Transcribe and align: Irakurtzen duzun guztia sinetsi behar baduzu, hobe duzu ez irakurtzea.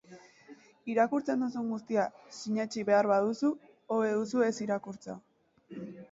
Irakurtzen 0.91 1.41
duzun 1.43 1.67
guztia 1.73 2.05
sinetsi 2.37 2.85
behar 2.87 3.09
baduzu, 3.11 3.51
hobe 3.97 4.09
duzu 4.15 4.41
ez 4.47 4.51
irakurtzea. 4.65 5.17